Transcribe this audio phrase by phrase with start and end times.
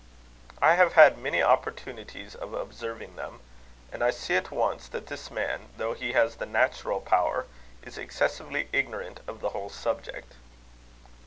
[0.63, 3.39] "I have had many opportunities of observing them;
[3.91, 7.45] and I see at once that this man, though he has the natural power,
[7.83, 10.33] is excessively ignorant of the whole subject."